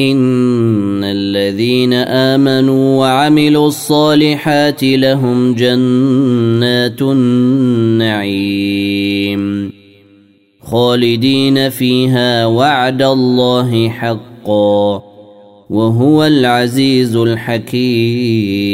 إن 0.00 1.04
الذين 1.04 1.92
آمنوا 1.92 3.00
وعملوا 3.00 3.68
الصالحات 3.68 4.84
لهم 4.84 5.54
جنات 5.54 7.02
النعيم 7.02 8.70
خالدين 10.62 11.70
فيها 11.70 12.46
وعد 12.46 13.02
الله 13.02 13.88
حقا 13.88 15.02
وهو 15.70 16.24
العزيز 16.24 17.16
الحكيم. 17.16 18.70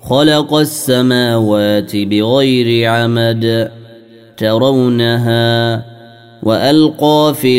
خلق 0.00 0.54
السماوات 0.54 1.96
بغير 1.96 2.90
عمد 2.90 3.70
ترونها 4.36 5.84
وألقى 6.42 7.34
في 7.40 7.58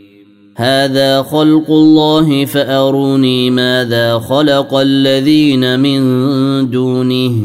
هذا 0.61 1.21
خلق 1.21 1.71
الله 1.71 2.45
فأروني 2.45 3.49
ماذا 3.49 4.19
خلق 4.19 4.73
الذين 4.73 5.79
من 5.79 6.01
دونه 6.69 7.35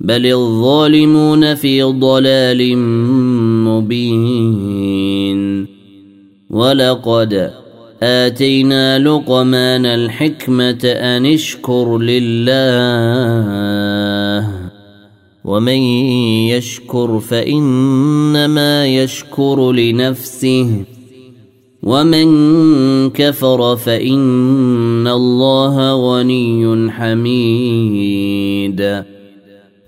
بل 0.00 0.26
الظالمون 0.26 1.54
في 1.54 1.82
ضلال 1.82 2.78
مبين. 3.68 5.66
ولقد 6.50 7.50
آتينا 8.02 8.98
لقمان 8.98 9.86
الحكمة 9.86 10.84
أن 10.84 11.26
اشكر 11.26 11.98
لله. 11.98 12.58
ومن 15.44 15.82
يشكر 16.48 17.20
فإنما 17.20 18.86
يشكر 18.86 19.72
لنفسه. 19.72 20.97
ومن 21.82 23.10
كفر 23.10 23.76
فإن 23.76 25.06
الله 25.06 25.92
غني 25.92 26.90
حميد. 26.90 28.78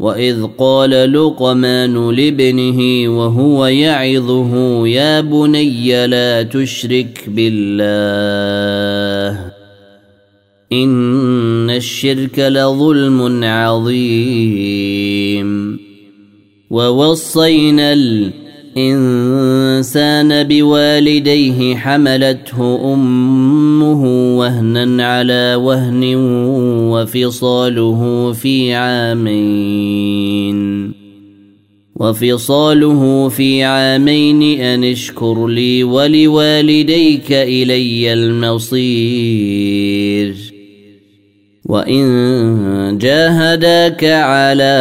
وإذ 0.01 0.47
قال 0.59 1.13
لقمان 1.13 2.11
لابنه 2.11 3.09
وهو 3.19 3.67
يعظه 3.67 4.87
يا 4.87 5.21
بني 5.21 6.07
لا 6.07 6.43
تشرك 6.43 7.25
بالله 7.29 7.81
إن 10.73 11.71
الشرك 11.71 12.39
لظلم 12.39 13.45
عظيم. 13.45 15.01
ووصينا 16.71 17.93
الانسان 18.77 20.45
بوالديه 20.45 21.77
حملته 21.77 22.93
أمه 22.95 24.05
وهنا 24.39 25.07
على 25.07 25.55
وهن 25.55 26.15
وفصاله 26.91 28.33
في 28.33 28.75
عامين. 28.75 30.21
وفصاله 31.97 33.29
في 33.29 33.65
عامين 33.65 34.61
أن 34.61 34.85
اشكر 34.85 35.47
لي 35.47 35.85
ولوالديك 35.85 37.33
إلي 37.33 38.13
المصير. 38.13 39.71
وإن 41.65 42.99
جاهداك 42.99 44.05
على 44.05 44.81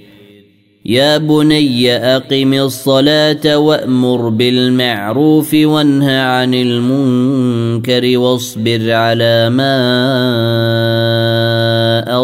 يا 0.85 1.17
بني 1.17 1.95
أقم 1.95 2.53
الصلاة 2.53 3.57
وأمر 3.57 4.29
بالمعروف 4.29 5.53
وانه 5.53 6.21
عن 6.21 6.53
المنكر 6.53 8.17
واصبر 8.17 8.91
على 8.91 9.49
ما 9.49 9.75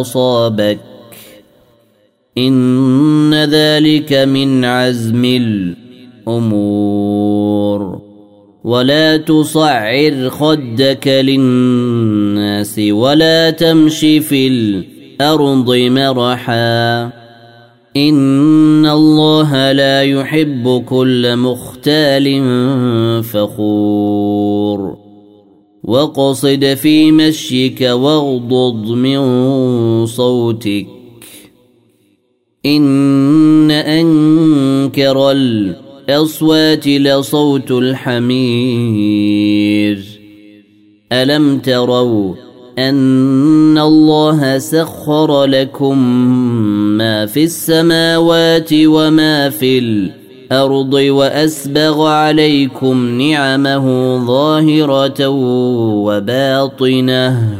أصابك. 0.01 0.79
إن 2.37 3.33
ذلك 3.33 4.13
من 4.13 4.65
عزم 4.65 5.25
الأمور. 6.27 8.01
ولا 8.63 9.17
تصعر 9.17 10.29
خدك 10.29 11.07
للناس 11.07 12.79
ولا 12.79 13.49
تمش 13.49 13.99
في 13.99 14.47
الأرض 14.47 15.75
مرحا. 15.75 17.26
ان 17.97 18.85
الله 18.85 19.71
لا 19.71 20.03
يحب 20.03 20.83
كل 20.85 21.35
مختال 21.35 22.43
فخور 23.23 24.97
وقصد 25.83 26.73
في 26.81 27.11
مشيك 27.11 27.81
واغضض 27.81 28.91
من 28.91 29.19
صوتك 30.05 30.87
ان 32.65 33.71
انكر 33.71 35.31
الاصوات 35.31 36.87
لصوت 36.87 37.71
الحمير 37.71 39.17
الم 41.11 41.59
تروا 41.59 42.46
أن 42.77 43.77
الله 43.77 44.57
سخر 44.57 45.45
لكم 45.45 45.97
ما 46.97 47.25
في 47.25 47.43
السماوات 47.43 48.69
وما 48.73 49.49
في 49.49 49.79
الأرض 49.79 50.93
وأسبغ 50.93 52.07
عليكم 52.07 53.21
نعمه 53.21 54.17
ظاهرة 54.25 55.27
وباطنة. 56.05 57.57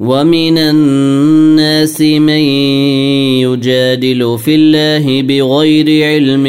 ومن 0.00 0.58
الناس 0.58 2.00
من 2.00 2.42
يجادل 3.38 4.38
في 4.38 4.54
الله 4.54 5.22
بغير 5.22 6.04
علم 6.04 6.46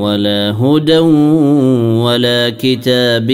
ولا 0.00 0.50
هدى 0.60 0.98
ولا 2.04 2.50
كتاب 2.50 3.32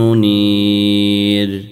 منير. 0.00 1.71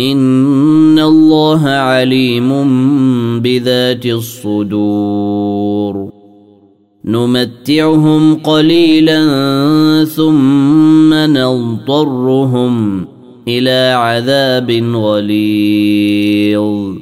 ان 0.00 0.98
الله 0.98 1.68
عليم 1.68 2.50
بذات 3.40 4.06
الصدور 4.06 6.10
نمتعهم 7.04 8.34
قليلا 8.34 9.24
ثم 10.04 11.14
نضطرهم 11.14 13.06
إلى 13.48 13.92
عذاب 13.96 14.70
غليظ 14.94 16.94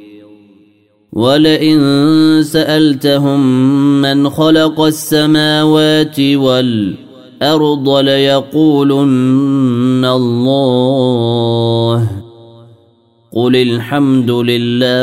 ولئن 1.13 1.79
سالتهم 2.43 3.41
من 4.01 4.29
خلق 4.29 4.81
السماوات 4.81 6.19
والارض 6.19 7.89
ليقولن 7.89 9.05
الله 10.05 12.24
قل 13.35 13.55
الحمد 13.55 14.31
لله 14.31 14.95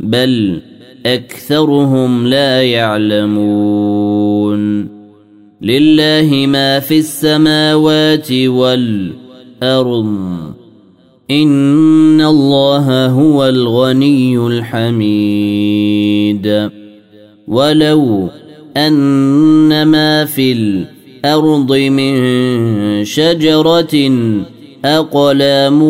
بل 0.00 0.60
اكثرهم 1.06 2.26
لا 2.26 2.62
يعلمون 2.62 4.18
لله 5.62 6.46
ما 6.48 6.80
في 6.80 6.98
السماوات 6.98 8.32
والارض 8.32 10.06
ان 11.30 12.20
الله 12.20 13.06
هو 13.06 13.48
الغني 13.48 14.46
الحميد 14.46 15.98
ولو 17.48 18.28
ان 18.76 19.82
ما 19.82 20.24
في 20.24 20.52
الأرض 20.52 21.72
من 21.72 22.14
شجره 23.04 23.94
اقلام 24.84 25.82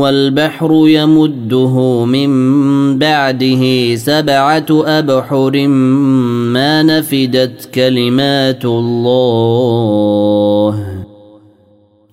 والبحر 0.00 0.70
يمده 0.72 2.04
من 2.04 2.28
بعده 2.98 3.94
سبعة 3.94 4.66
أبحر 4.70 5.66
ما 6.52 6.82
نفدت 6.82 7.68
كلمات 7.74 8.64
الله. 8.64 9.96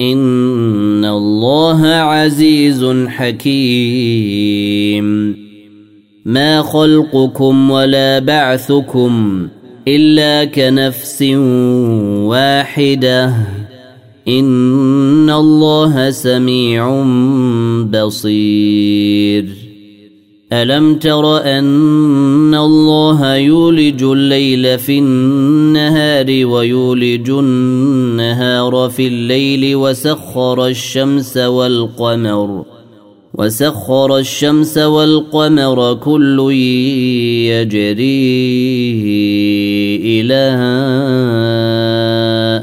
إن 0.01 1.05
الله 1.05 1.87
عزيز 1.87 2.85
حكيم. 3.07 4.23
ما 6.25 6.61
خلقكم 6.61 7.71
ولا 7.71 8.19
بعثكم 8.19 9.47
إلا 9.87 10.45
كنفس 10.45 11.21
واحدة. 12.27 13.33
ان 14.27 15.29
الله 15.29 16.11
سميع 16.11 17.03
بصير 17.83 19.45
الم 20.53 20.95
تر 20.95 21.37
ان 21.37 22.55
الله 22.55 23.35
يولج 23.35 24.03
الليل 24.03 24.79
في 24.79 24.99
النهار 24.99 26.25
ويولج 26.45 27.29
النهار 27.29 28.89
في 28.89 29.07
الليل 29.07 29.75
وسخر 29.75 30.67
الشمس 30.67 31.37
والقمر 31.37 32.65
وسخر 33.33 34.17
الشمس 34.17 34.77
والقمر 34.77 35.93
كل 35.93 36.51
يجري 37.49 38.23
إلى 40.03 40.43